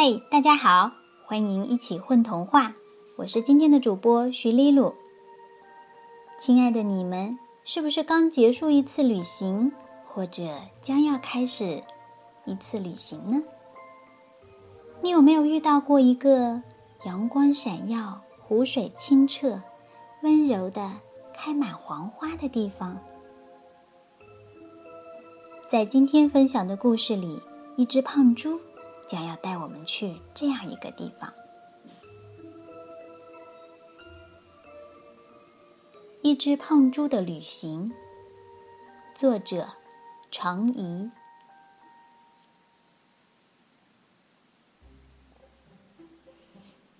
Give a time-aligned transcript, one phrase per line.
[0.00, 0.92] 嘿，大家好，
[1.26, 2.72] 欢迎一起混童话。
[3.16, 4.94] 我是今天的主播徐丽露。
[6.38, 9.72] 亲爱的你们，是不是刚结束一次旅行，
[10.06, 10.44] 或者
[10.82, 11.82] 将要开始
[12.44, 13.42] 一次旅行呢？
[15.02, 16.62] 你有没有遇到过一个
[17.04, 19.60] 阳光闪耀、湖水清澈、
[20.22, 20.92] 温柔的
[21.34, 22.96] 开满黄花的地方？
[25.68, 27.42] 在今天分享的故事里，
[27.74, 28.60] 一只胖猪。
[29.08, 31.30] 将要带我们去这样一个地方，
[36.22, 37.90] 《一只胖猪的旅行》，
[39.18, 39.70] 作者
[40.30, 41.10] 常怡。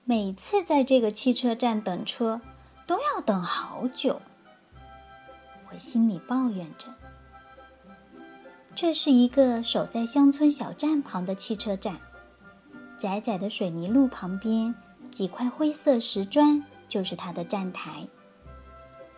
[0.04, 2.40] 每次在这个汽车站等车，
[2.86, 4.22] 都要等好久，
[5.70, 6.88] 我心里抱怨着。
[8.80, 11.98] 这是一个守在乡村小站旁的汽车站，
[12.96, 14.72] 窄窄的水泥路旁边
[15.10, 18.06] 几块灰色石砖就是它的站台，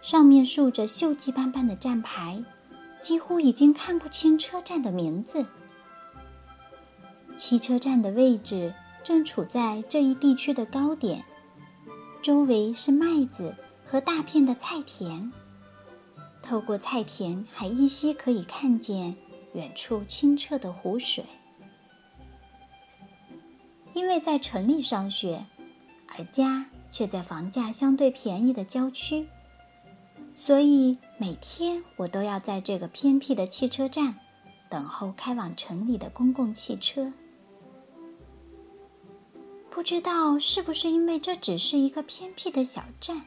[0.00, 2.42] 上面竖着锈迹斑斑的站牌，
[3.02, 5.44] 几乎已经看不清车站的名字。
[7.36, 8.72] 汽车站的位置
[9.04, 11.22] 正处在这一地区的高点，
[12.22, 15.30] 周围是麦子和大片的菜田，
[16.40, 19.14] 透过菜田还依稀可以看见。
[19.52, 21.24] 远处清澈的湖水，
[23.94, 25.44] 因为在城里上学，
[26.06, 29.26] 而家却在房价相对便宜的郊区，
[30.36, 34.14] 所以每天我都要在这个偏僻的汽车站
[34.68, 37.12] 等候开往城里的公共汽车。
[39.68, 43.22] 不知道是不是因为这只是一个偏僻的小站，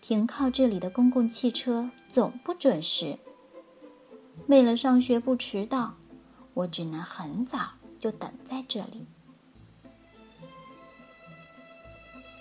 [0.00, 3.18] 停靠这里的公共汽车总不准时。
[4.46, 5.94] 为了上学不迟到，
[6.54, 9.06] 我只能很早就等在这里。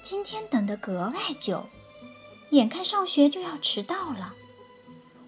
[0.01, 1.65] 今天等得格外久，
[2.49, 4.33] 眼看上学就要迟到了，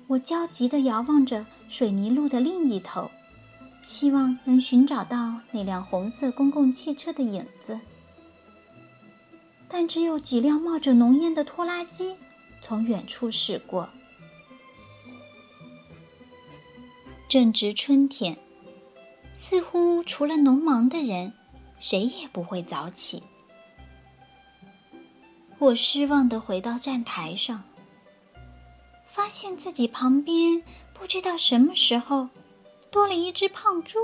[0.08, 3.10] 我焦急地遥望着水泥路的另一头，
[3.82, 7.80] 希望能寻找到那辆红色公共汽车的影子。
[9.70, 12.16] 但只有几辆冒着浓烟的拖拉机
[12.62, 13.90] 从远处驶过。
[17.34, 18.38] 正值春天，
[19.34, 21.34] 似乎除了农忙的人，
[21.80, 23.24] 谁也不会早起。
[25.58, 27.64] 我失望地回到站台上，
[29.08, 30.62] 发现自己旁边
[30.94, 32.30] 不知道什么时候
[32.92, 33.98] 多了一只胖猪。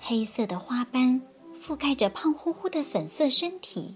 [0.00, 1.22] 黑色的花斑
[1.56, 3.94] 覆盖着胖乎乎的粉色身体，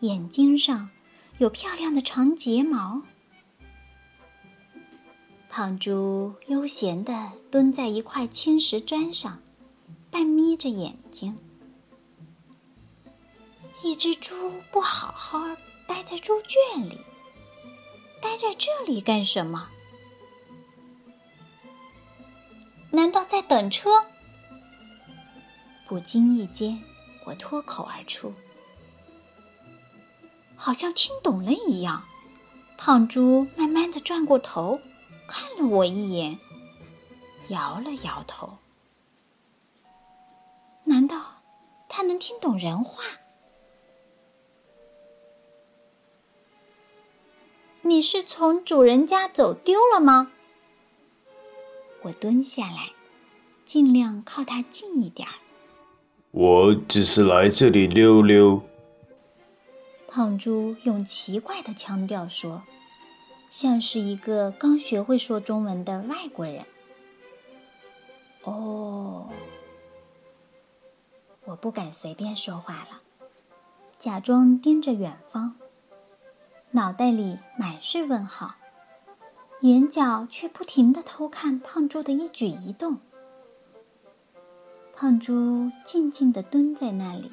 [0.00, 0.90] 眼睛上
[1.38, 3.00] 有漂亮的长睫毛。
[5.54, 9.42] 胖猪悠闲地蹲在一块青石砖上，
[10.10, 11.36] 半眯着眼睛。
[13.82, 15.40] 一只猪不好好
[15.86, 16.98] 待在猪圈里，
[18.22, 19.68] 待在这里干什么？
[22.90, 23.90] 难道在等车？
[25.86, 26.82] 不经意间，
[27.26, 28.32] 我脱口而出，
[30.56, 32.02] 好像听懂了一样。
[32.78, 34.80] 胖猪慢慢的转过头。
[35.32, 36.38] 看了我一眼，
[37.48, 38.58] 摇了摇头。
[40.84, 41.40] 难道
[41.88, 43.02] 他能听懂人话？
[47.80, 50.30] 你是从主人家走丢了吗？
[52.02, 52.90] 我蹲下来，
[53.64, 55.32] 尽量靠他近一点儿。
[56.32, 58.60] 我只是来这里溜溜。
[60.06, 62.62] 胖猪用奇怪的腔调说。
[63.52, 66.64] 像是一个刚学会说中文的外国人。
[68.44, 69.28] 哦，
[71.44, 73.02] 我不敢随便说话了，
[73.98, 75.56] 假装盯着远方，
[76.70, 78.54] 脑袋里满是问号，
[79.60, 83.00] 眼角却不停的偷看胖猪的一举一动。
[84.96, 87.30] 胖猪静静的蹲在那里，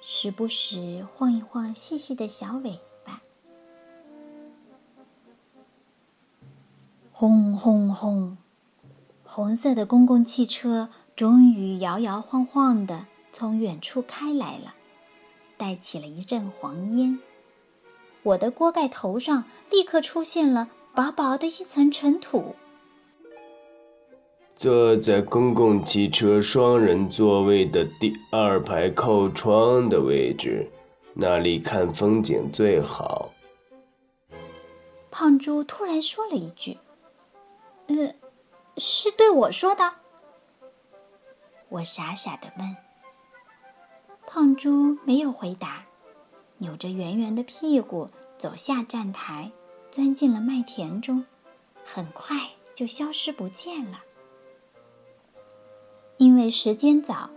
[0.00, 2.78] 时不时晃一晃细细的小尾。
[7.22, 8.36] 轰轰轰！
[9.22, 14.74] 红色的公共汽车终于摇摇晃晃的从远处开来了，
[15.56, 17.20] 带起了一阵黄烟。
[18.24, 22.56] 我的锅盖头上立刻出现了薄薄的一层尘土。
[24.56, 30.68] 坐在公共汽车双人座位的第二排靠窗的位置，
[31.14, 33.30] 那里看风景最好。
[35.12, 36.76] 胖猪突然说了一句。
[37.88, 38.14] 嗯，
[38.76, 39.94] 是对我说的。
[41.68, 42.76] 我傻傻的问。
[44.26, 45.84] 胖猪没有回答，
[46.58, 48.08] 扭着圆圆的屁股
[48.38, 49.52] 走下站台，
[49.90, 51.26] 钻进了麦田中，
[51.84, 52.36] 很快
[52.74, 54.00] 就消失不见了。
[56.16, 57.30] 因为时间早，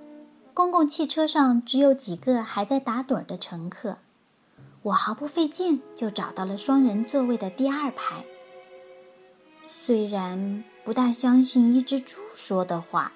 [0.53, 3.97] 公共汽车上只有几个还在打盹的乘客，
[4.83, 8.23] 我毫不费劲就找到了双人座位的第二排。
[9.67, 13.11] 虽然不大相信一只猪说的话，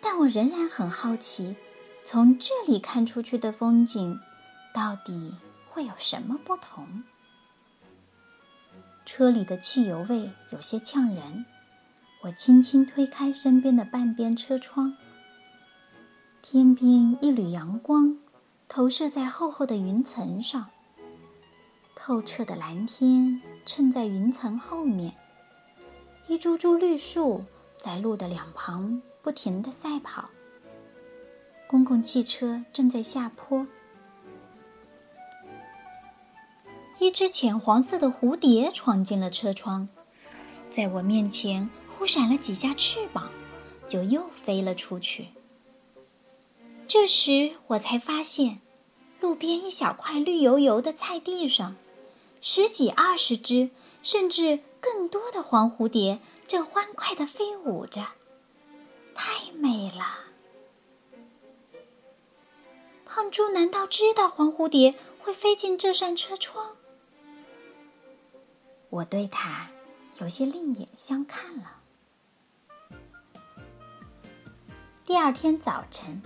[0.00, 1.56] 但我仍然很好奇。
[2.02, 4.20] 从这里看出去的风景，
[4.74, 5.34] 到底
[5.68, 7.02] 会有什么不同？
[9.06, 11.46] 车里的汽油味有些呛人，
[12.22, 14.96] 我轻轻推开身边的半边车窗。
[16.42, 18.18] 天边一缕阳光
[18.68, 20.66] 投射在厚厚的云层上，
[21.94, 25.14] 透彻的蓝天衬在云层后面，
[26.26, 27.44] 一株株绿树
[27.78, 30.30] 在路的两旁不停地赛跑。
[31.66, 33.66] 公共汽车正在下坡，
[36.98, 39.88] 一只浅黄色的蝴蝶闯进了车窗，
[40.70, 41.68] 在我面前
[41.98, 43.30] 忽闪了几下翅膀，
[43.86, 45.28] 就又飞了出去。
[46.86, 48.60] 这时我才发现，
[49.20, 51.76] 路边一小块绿油油的菜地上，
[52.40, 53.70] 十几二十只，
[54.04, 58.06] 甚至更多的黄蝴蝶正欢快地飞舞着，
[59.14, 60.18] 太美了。
[63.06, 66.76] 胖猪难道知道黄蝴蝶会飞进这扇车窗？
[68.90, 69.70] 我对他
[70.20, 71.80] 有些另眼相看了。
[75.06, 76.22] 第二天早晨，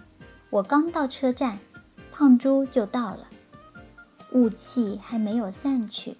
[0.51, 1.61] 我刚到车站，
[2.11, 3.29] 胖猪就到了。
[4.33, 6.17] 雾气还没有散去，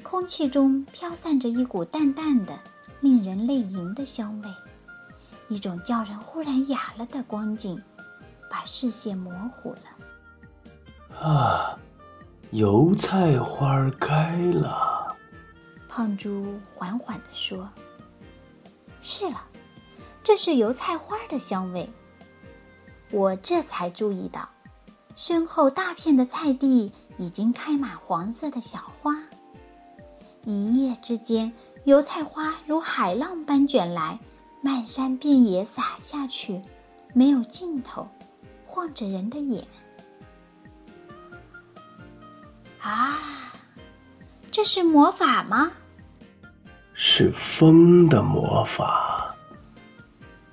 [0.00, 2.58] 空气中飘散着一股淡淡的、
[3.00, 4.48] 令人泪盈的香味，
[5.48, 7.80] 一种叫人忽然哑了的光景。
[8.52, 11.16] 把视线模糊了。
[11.16, 11.78] 啊，
[12.50, 15.16] 油菜花开了。
[15.88, 17.68] 胖猪缓缓地说
[19.00, 19.44] ：“是了，
[20.24, 21.88] 这是油菜花的香味。”
[23.12, 24.48] 我这才注意到，
[25.14, 29.16] 身后大片的菜地已经开满黄色的小花。
[30.44, 31.52] 一夜之间，
[31.84, 34.18] 油菜花如海浪般卷来，
[34.62, 36.62] 漫山遍野洒下去，
[37.14, 38.08] 没有尽头。
[38.64, 39.66] 晃着人的眼
[42.80, 43.18] 啊！
[44.50, 45.72] 这是魔法吗？
[46.94, 49.36] 是风的魔法。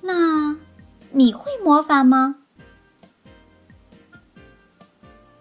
[0.02, 0.58] 那
[1.12, 2.36] 你会魔法吗？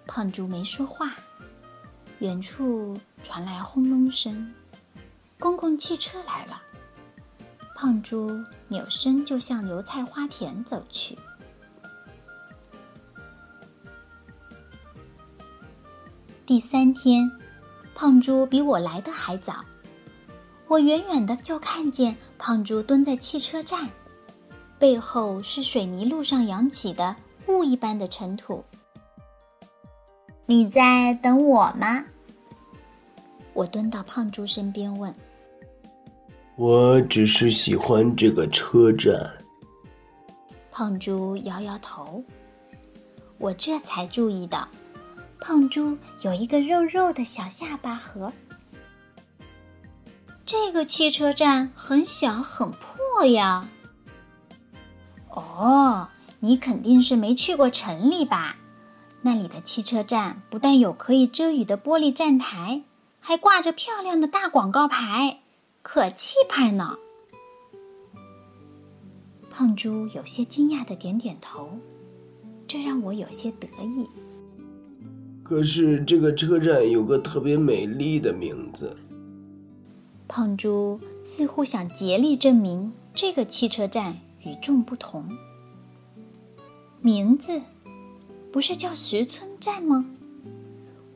[0.06, 1.10] 胖猪没说话。
[2.18, 4.54] 远处传来轰隆声，
[5.36, 6.62] 公共汽车来了。
[7.74, 8.30] 胖猪
[8.68, 11.18] 扭身就向油菜花田走去。
[16.46, 17.28] 第三天，
[17.96, 19.56] 胖猪比我来的还早。
[20.68, 23.90] 我远远的就看见胖猪蹲在汽车站，
[24.78, 27.16] 背后是水泥路上扬起的
[27.48, 28.64] 雾一般的尘土。
[30.46, 32.04] 你在等我吗？
[33.56, 35.12] 我蹲到胖猪身边问。
[36.56, 39.32] 我只是喜欢这个车站。
[40.70, 42.22] 胖猪摇摇头。
[43.38, 44.68] 我这才注意到。
[45.40, 48.30] 胖猪有一个肉肉的小下巴盒。
[50.44, 53.68] 这个汽车站很小很破呀。
[55.30, 56.08] 哦，
[56.40, 58.56] 你肯定是没去过城里吧？
[59.22, 62.82] 那里的汽车站不但有可以遮雨的玻璃站台，
[63.28, 65.40] 还挂着漂亮的大广告牌，
[65.82, 66.96] 可气派呢。
[69.50, 71.80] 胖猪有些惊讶的点点头，
[72.68, 74.06] 这让我有些得意。
[75.42, 78.96] 可是这个车站有个特别美丽的名字。
[80.28, 85.28] 胖猪似乎想竭力证明这个汽车站与众不同。
[87.00, 87.60] 名字
[88.52, 90.06] 不是叫石村站吗？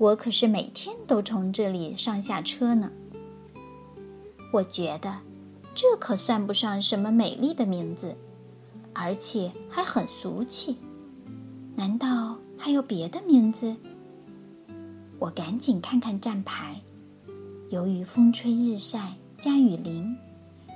[0.01, 2.91] 我可是每天都从这里上下车呢。
[4.51, 5.19] 我觉得
[5.75, 8.17] 这可算不上什么美丽的名字，
[8.95, 10.79] 而且还很俗气。
[11.77, 13.77] 难道还有别的名字？
[15.19, 16.81] 我赶紧看看站牌，
[17.69, 20.17] 由于风吹日晒加雨淋，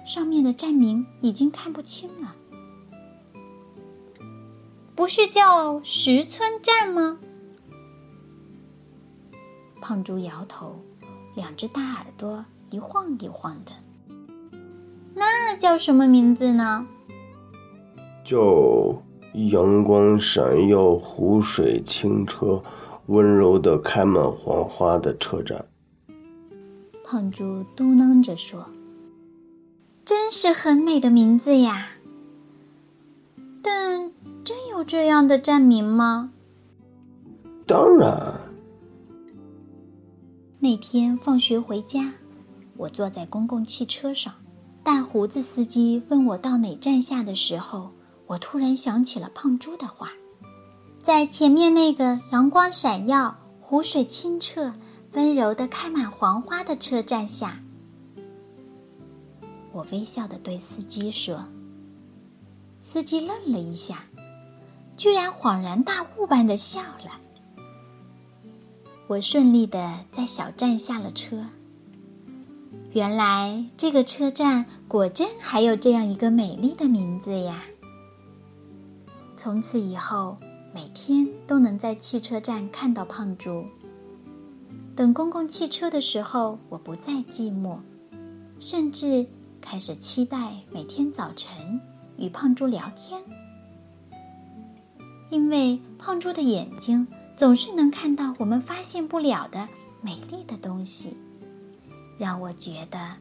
[0.04, 2.36] 上面的站名已经看不清了。
[4.94, 7.18] 不是叫石村站吗？
[9.86, 10.76] 胖猪摇头，
[11.34, 13.72] 两只大耳朵一晃一晃的。
[15.14, 16.86] 那叫什么名字呢？
[18.24, 19.02] 叫
[19.34, 22.62] 阳光闪耀，湖水清澈，
[23.08, 25.66] 温柔的开满黄花的车站。
[27.04, 28.70] 胖猪嘟囔着说
[30.02, 31.88] ：“真是很美的名字呀！
[33.60, 34.10] 但
[34.42, 36.32] 真有这样的站名吗？”
[37.68, 38.33] 当然。
[40.64, 42.10] 那天放学回家，
[42.78, 44.32] 我坐在公共汽车上，
[44.82, 47.92] 大胡子司机问我到哪站下的时候，
[48.26, 50.12] 我突然想起了胖猪的话，
[51.02, 54.72] 在前面那个阳光闪耀、湖水清澈、
[55.12, 57.60] 温柔的开满黄花的车站下。
[59.70, 61.44] 我微笑的对司机说。
[62.78, 64.06] 司机愣了一下，
[64.96, 67.20] 居然恍然大悟般的笑了。
[69.06, 71.44] 我顺利的在小站下了车。
[72.92, 77.64] 原来这个车站果真还有这样一个美丽的名字呀！
[79.36, 80.36] 从此以后，
[80.72, 83.66] 每天都能在汽车站看到胖猪。
[84.96, 87.78] 等公共汽车的时候，我不再寂寞，
[88.58, 89.26] 甚至
[89.60, 91.80] 开始期待每天早晨
[92.16, 93.20] 与胖猪聊天，
[95.30, 97.06] 因为胖猪的眼睛。
[97.36, 99.68] 总是能看到我们发现不了的
[100.00, 101.16] 美丽的东西，
[102.16, 103.16] 让我觉得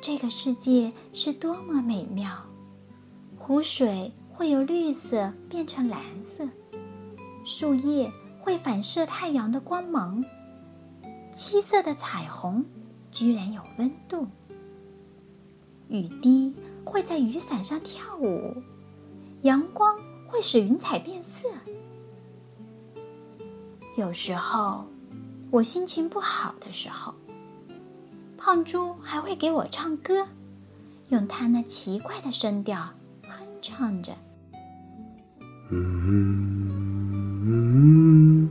[0.00, 2.30] 这个世界是多么美妙。
[3.36, 6.48] 湖水会由绿色变成蓝色，
[7.44, 10.24] 树叶会反射太阳的光芒，
[11.32, 12.64] 七色的彩虹
[13.10, 14.26] 居然有温度，
[15.88, 16.54] 雨滴
[16.84, 18.54] 会在雨伞上跳舞，
[19.42, 21.48] 阳光会使云彩变色。
[23.96, 24.84] 有时候，
[25.50, 27.14] 我心情不好的时候，
[28.36, 30.26] 胖猪还会给我唱歌，
[31.08, 32.78] 用他那奇怪的声调
[33.22, 34.12] 哼唱着。
[35.70, 36.68] 嗯，
[37.42, 38.50] 嗯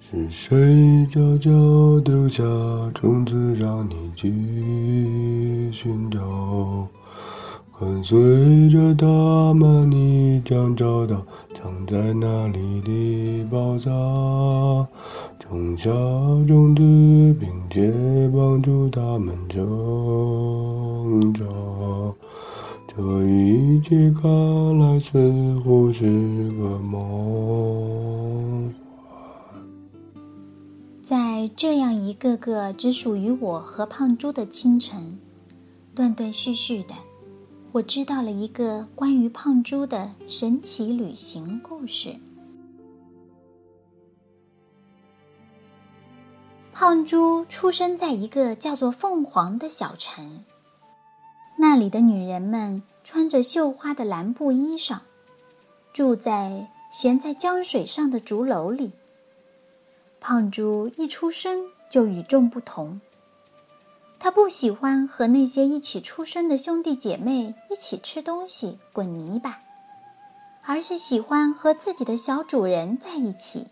[0.00, 2.42] 是谁悄悄丢下
[2.94, 6.88] 种子，让你去寻找？
[7.78, 11.22] 跟随着他们，你将找到。
[11.64, 14.86] 藏在哪里的宝藏？
[15.40, 15.90] 从小
[16.46, 16.82] 种子，
[17.40, 17.90] 并且
[18.36, 21.46] 帮助他们成长。
[22.86, 26.04] 这一切看来似乎是
[26.50, 28.70] 个梦。
[31.02, 35.18] 在这样一个个只属于我和胖猪的清晨，
[35.94, 36.92] 断断续续的。
[37.74, 42.14] 我知道了一个关于胖猪的神奇旅行故事。
[46.72, 50.44] 胖猪出生在一个叫做凤凰的小城，
[51.56, 55.00] 那里的女人们穿着绣花的蓝布衣裳，
[55.92, 58.92] 住在悬在江水上的竹楼里。
[60.20, 63.00] 胖猪一出生就与众不同。
[64.24, 69.60] 他不喜欢和那些一起出生的兄弟姐妹一起吃东西、滚泥巴，
[70.62, 73.66] 而是喜欢和自己的小主人在一起。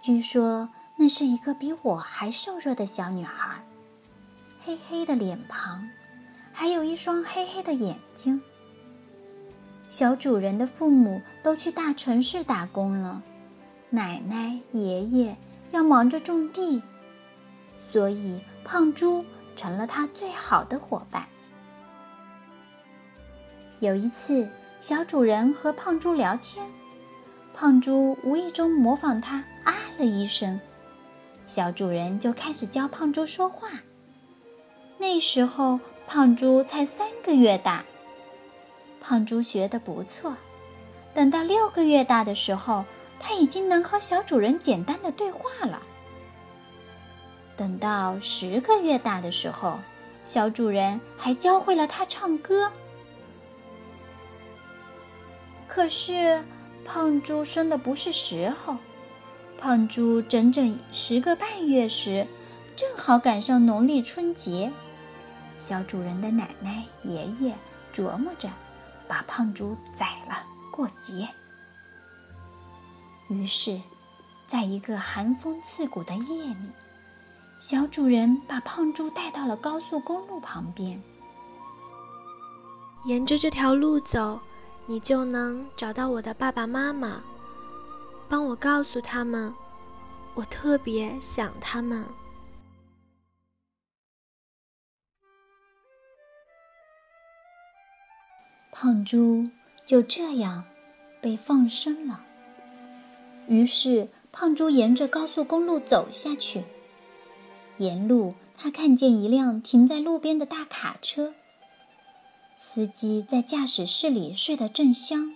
[0.00, 3.60] 据说那是一个比我还瘦弱的小女孩，
[4.64, 5.90] 黑黑的脸庞，
[6.52, 8.40] 还有一双黑黑的眼睛。
[9.88, 13.20] 小主人的父母都去大城市打工了，
[13.90, 15.36] 奶奶、爷爷
[15.72, 16.80] 要忙着种地。
[17.90, 19.24] 所以，胖猪
[19.56, 21.26] 成了他最好的伙伴。
[23.80, 24.46] 有一次，
[24.82, 26.70] 小主人和胖猪聊天，
[27.54, 30.60] 胖猪无意中模仿他啊了一声，
[31.46, 33.70] 小主人就开始教胖猪说话。
[34.98, 37.82] 那时候，胖猪才三个月大，
[39.00, 40.36] 胖猪学得不错。
[41.14, 42.84] 等到六个月大的时候，
[43.18, 45.80] 他已经能和小主人简单的对话了。
[47.58, 49.80] 等到十个月大的时候，
[50.24, 52.70] 小主人还教会了它唱歌。
[55.66, 56.44] 可是，
[56.84, 58.76] 胖猪生的不是时候。
[59.60, 62.24] 胖猪整整十个半月时，
[62.76, 64.70] 正好赶上农历春节。
[65.58, 67.52] 小主人的奶奶、爷爷
[67.92, 68.48] 琢磨着，
[69.08, 71.28] 把胖猪宰了过节。
[73.28, 73.80] 于是，
[74.46, 76.70] 在一个寒风刺骨的夜里。
[77.60, 81.00] 小主人把胖猪带到了高速公路旁边。
[83.04, 84.40] 沿着这条路走，
[84.86, 87.22] 你就能找到我的爸爸妈妈。
[88.28, 89.52] 帮我告诉他们，
[90.34, 92.04] 我特别想他们。
[98.70, 99.48] 胖猪
[99.84, 100.62] 就这样
[101.20, 102.20] 被放生了。
[103.48, 106.62] 于是，胖猪沿着高速公路走下去。
[107.78, 111.32] 沿路，他看见一辆停在路边的大卡车，
[112.56, 115.34] 司机在驾驶室里睡得正香。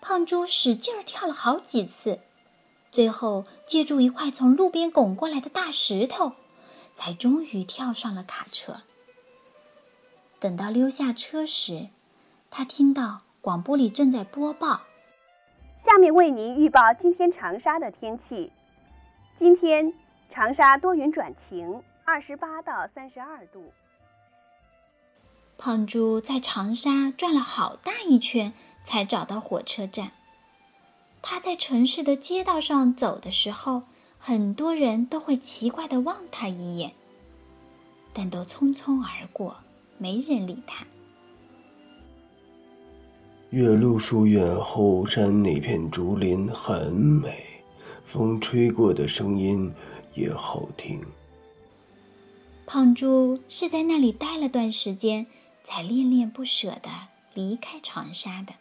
[0.00, 2.20] 胖猪使劲儿跳了好几次，
[2.90, 6.32] 最后借助一块从路边拱过来的大石头，
[6.94, 8.78] 才终于跳上了卡车。
[10.40, 11.88] 等到溜下车时，
[12.50, 14.82] 他听到广播里正在播报
[15.86, 18.50] ：“下面为您预报今天长沙的天气。
[19.38, 19.92] 今天
[20.34, 23.70] 长沙多云转晴，二十八到三十二度。”
[25.58, 30.12] 胖猪在长沙转了好大一圈，才找到火车站。
[31.20, 33.82] 他在城市的街道上走的时候，
[34.18, 36.92] 很多人都会奇怪的望他一眼，
[38.14, 39.58] 但都匆匆而过。
[39.98, 40.84] 没人理他。
[43.50, 47.62] 岳麓书院后山那片竹林很美，
[48.04, 49.72] 风吹过的声音
[50.14, 51.04] 也好听。
[52.66, 55.26] 胖猪是在那里待了段时间，
[55.64, 56.90] 才恋恋不舍的
[57.34, 58.54] 离开长沙的。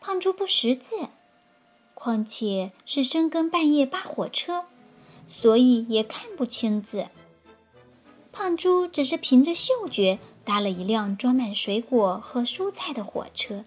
[0.00, 0.96] 胖猪不识字，
[1.94, 4.64] 况且是深更半夜扒火车，
[5.28, 7.06] 所以也看不清字。
[8.32, 13.64] 胖猪只是凭着嗅觉搭了一辆装满水果和蔬菜的火车。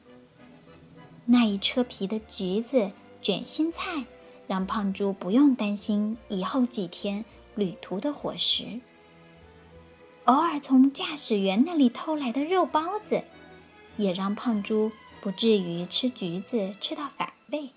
[1.26, 2.92] 那一车皮的橘子、
[3.22, 4.06] 卷心菜，
[4.48, 7.24] 让胖猪不用担心以后几天
[7.56, 8.80] 旅途的伙食。
[10.26, 13.24] 偶尔从驾驶员那里偷来的肉包子，
[13.98, 17.70] 也让胖猪不至于吃橘子吃到反胃。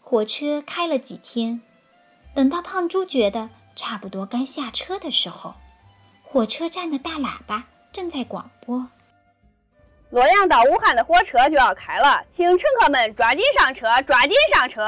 [0.00, 1.60] 火车开了几天，
[2.34, 3.50] 等到胖猪觉得。
[3.76, 5.56] 差不多该下车的时候，
[6.22, 8.86] 火车站的大喇叭正在广播
[10.14, 14.86] ：“洛阳到武汉的火车就要开了，请乘客们抓紧上车，抓紧上车。”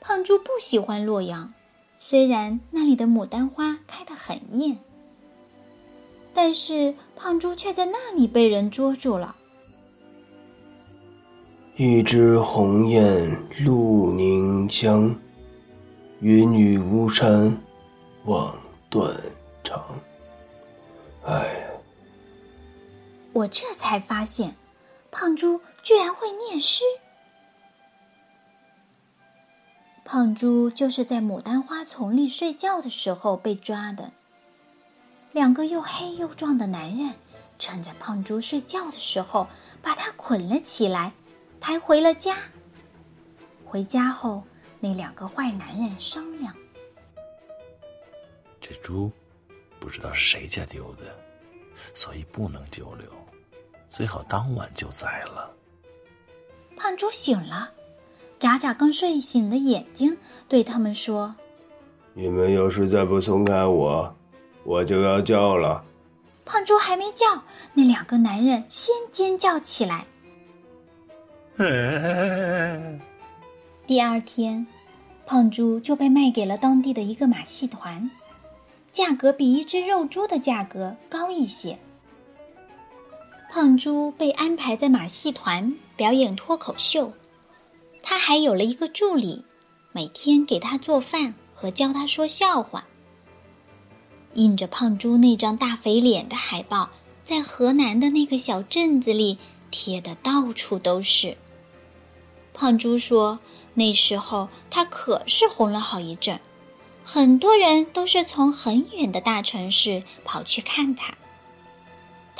[0.00, 1.52] 胖猪不喜欢洛阳，
[1.98, 4.78] 虽然那里的牡丹花开得很艳，
[6.32, 9.34] 但是胖猪却在那里被人捉住了。
[11.74, 15.12] 一枝红艳露凝香。
[16.20, 17.56] 云雨巫山
[18.24, 18.56] 望
[18.88, 19.16] 断
[19.64, 19.84] 肠。
[21.24, 21.57] 哎，
[23.38, 24.56] 我这才发现，
[25.12, 26.82] 胖猪居然会念诗。
[30.04, 34.10] 胖猪就是在牡丹花丛里睡觉的时候被抓的。
[35.30, 37.14] 两个又黑又壮的男人，
[37.60, 39.46] 趁着胖猪睡觉的时候，
[39.80, 41.12] 把他捆了起来，
[41.60, 42.36] 抬回了家。
[43.64, 44.42] 回家后。
[44.80, 46.54] 那两个坏男人商量
[48.62, 49.10] ：“这猪
[49.80, 51.18] 不知道是谁家丢的，
[51.92, 53.10] 所以不能久留，
[53.88, 55.50] 最好当晚就宰了。”
[56.76, 57.70] 胖猪醒了，
[58.38, 60.16] 眨眨刚睡醒的眼睛，
[60.48, 61.34] 对他们说
[62.14, 64.14] ：“你们要是再不松开我，
[64.62, 65.84] 我就要叫了。”
[66.46, 67.42] 胖猪还没叫，
[67.74, 70.06] 那两个男人先尖叫起来。
[73.86, 74.66] 第二天，
[75.26, 78.10] 胖猪就被卖给了当地的一个马戏团，
[78.92, 81.78] 价格比一只肉猪的价格高一些。
[83.50, 87.12] 胖猪被安排在马戏团表演脱口秀，
[88.02, 89.44] 他还有了一个助理，
[89.92, 92.84] 每天给他做饭和教他说笑话。
[94.34, 96.90] 印着胖猪那张大肥脸的海报，
[97.22, 99.38] 在河南的那个小镇子里
[99.70, 101.36] 贴的到处都是。
[102.52, 103.40] 胖猪说。
[103.74, 106.40] 那时候他可是红了好一阵，
[107.04, 111.16] 很多人都是从很远的大城市跑去看他。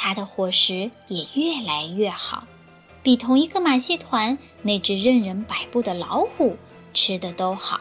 [0.00, 2.46] 他的伙食也越来越好，
[3.02, 6.56] 比同一个马戏团那只任人摆布的老虎
[6.94, 7.80] 吃的都好。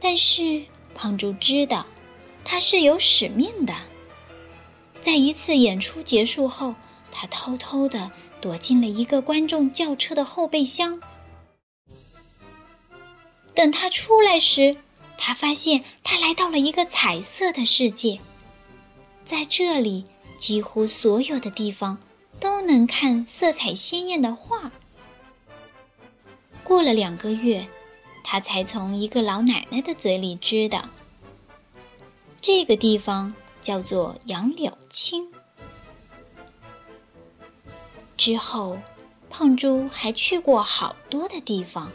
[0.00, 0.64] 但是
[0.96, 1.86] 胖猪知道，
[2.44, 3.72] 他是有使命的。
[5.00, 6.74] 在一次演出结束后，
[7.12, 11.00] 他偷偷的躲进了一个观众轿车的后备箱。
[13.54, 14.76] 等他出来时，
[15.16, 18.18] 他发现他来到了一个彩色的世界，
[19.24, 20.04] 在这里，
[20.42, 21.98] 几乎所有的地方
[22.40, 24.72] 都能看色彩鲜艳的画。
[26.64, 27.68] 过了两个月，
[28.24, 30.88] 他才从一个老奶奶的嘴里知道，
[32.40, 35.30] 这个地方叫做杨柳青。
[38.16, 38.78] 之后，
[39.30, 41.92] 胖猪还去过好多的地方。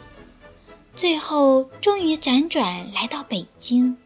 [0.96, 3.98] 最后，终于辗转来到北京。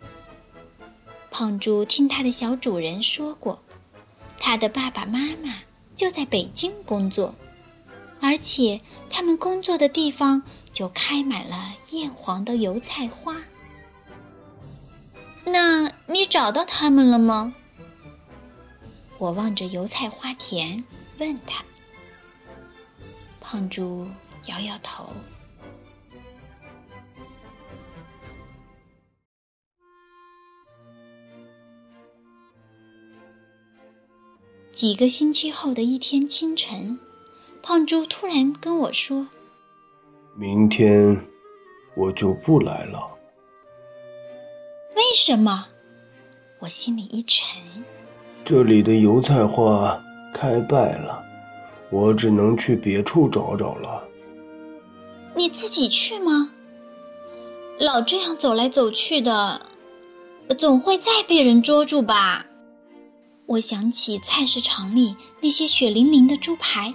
[1.30, 3.61] 胖猪听他的小主人说过，
[4.44, 5.60] 他的爸爸妈妈
[5.94, 7.36] 就在北京工作，
[8.20, 13.36] 而且他们工作的地方就开满了艳黄的油菜花。
[15.44, 17.54] 那你找到他们了吗？
[19.18, 20.82] 我望着油菜花田，
[21.18, 21.62] 问他。
[23.40, 24.08] 胖猪
[24.46, 25.12] 摇摇头。
[34.82, 36.98] 几个星期后的一天清晨，
[37.62, 39.28] 胖猪突然跟我说
[40.34, 41.16] ：“明天
[41.94, 42.98] 我就不来了。”
[44.96, 45.68] 为什么？
[46.58, 47.56] 我心里一沉。
[48.44, 50.02] 这里的油菜花
[50.34, 51.22] 开败了，
[51.88, 54.02] 我只能去别处找找了。
[55.36, 56.50] 你自己去吗？
[57.78, 59.60] 老这样走来走去的，
[60.58, 62.46] 总会再被人捉住吧？
[63.52, 66.94] 我想起菜市场里那些血淋淋的猪排，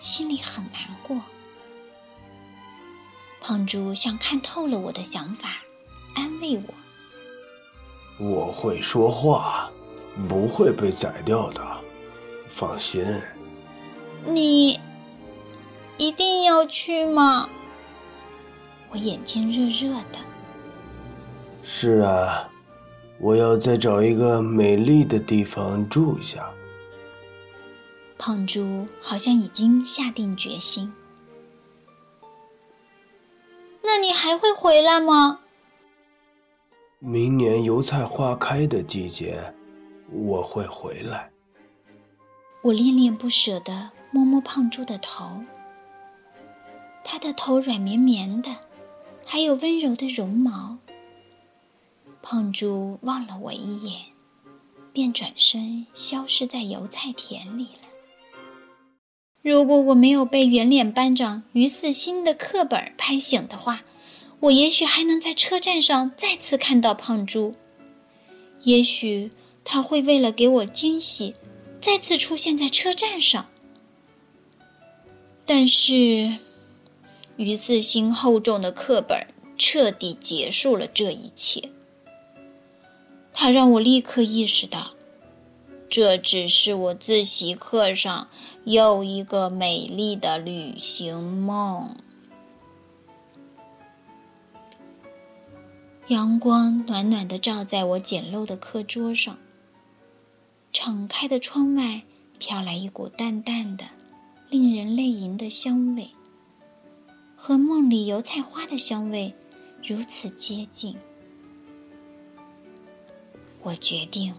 [0.00, 1.16] 心里很难过。
[3.40, 5.58] 胖猪像看透了我的想法，
[6.16, 6.74] 安慰我
[8.18, 9.70] ：“我会说话，
[10.28, 11.64] 不会被宰掉的，
[12.48, 13.04] 放心。”
[14.26, 14.80] 你
[15.98, 17.48] 一定要去吗？
[18.90, 20.18] 我眼睛热热的。
[21.62, 22.48] 是啊。
[23.22, 26.50] 我要再找一个美丽的地方住下。
[28.18, 30.92] 胖猪好像已经下定决心。
[33.82, 35.38] 那你还会回来吗？
[36.98, 39.54] 明年油菜花开的季节，
[40.10, 41.30] 我会回来。
[42.62, 45.42] 我恋恋不舍地摸摸胖猪的头，
[47.04, 48.50] 它的头软绵绵的，
[49.24, 50.78] 还有温柔的绒毛。
[52.22, 54.02] 胖猪望了我一眼，
[54.92, 57.88] 便转身消失在油菜田里了。
[59.42, 63.82] 如果我没有被圆脸班长于四新的课本拍醒的话，
[64.38, 67.52] 我也许还能在车站上再次看到胖猪。
[68.62, 69.32] 也许
[69.64, 71.34] 他会为了给我惊喜，
[71.80, 73.48] 再次出现在车站上。
[75.44, 76.38] 但是，
[77.36, 79.26] 于四新厚重的课本
[79.58, 81.71] 彻底结束了这一切。
[83.32, 84.90] 他让我立刻意识到，
[85.88, 88.28] 这只是我自习课上
[88.64, 91.96] 又一个美丽的旅行梦。
[96.08, 99.38] 阳光暖暖的照在我简陋的课桌上，
[100.72, 102.02] 敞开的窗外
[102.38, 103.86] 飘来一股淡淡的、
[104.50, 106.10] 令人泪盈的香味，
[107.36, 109.34] 和梦里油菜花的香味
[109.82, 110.96] 如此接近。
[113.64, 114.34] 我决定，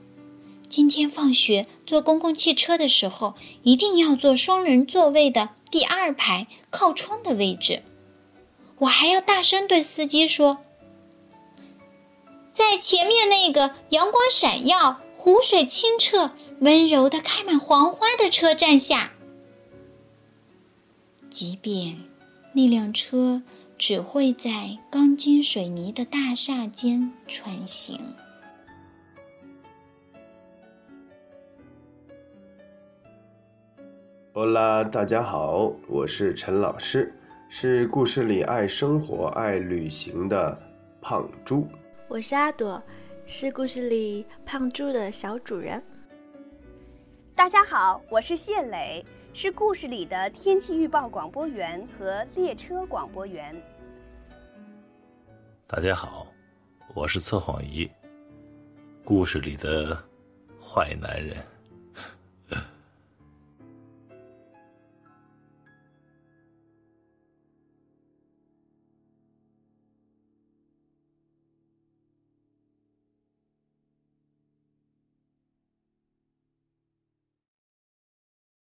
[0.67, 7.83] 今天放学坐公共汽车的时候，一定要坐双人座位的第二排靠窗的位置。
[8.79, 10.57] 我还要大声对司机说
[12.51, 19.13] ：“在前面那个阳光闪耀、湖水清澈、温柔的开满黄花的车站下。”
[21.29, 22.03] 即便
[22.53, 23.41] 那辆车
[23.77, 28.15] 只会在钢筋水泥的大厦间穿行。
[34.35, 37.13] 哈啦，大家好，我是陈老师，
[37.49, 40.59] 是故事里爱生活、爱旅行的
[40.99, 41.67] 胖猪。
[42.07, 42.81] 我是阿朵，
[43.27, 45.79] 是故事里胖猪的小主人。
[47.35, 53.55] 大家好，我是谢磊，是故事里的天气预报广播员和列车广播员。
[55.67, 56.25] 大家好，
[56.95, 57.87] 我是测谎仪，
[59.05, 59.95] 故事里的
[60.59, 61.37] 坏男人。